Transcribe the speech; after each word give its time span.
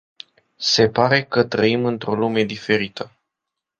Se 0.57 0.89
pare 0.89 1.23
că 1.23 1.43
trăim 1.43 1.85
într-o 1.85 2.15
lume 2.15 2.43
diferită. 2.43 3.11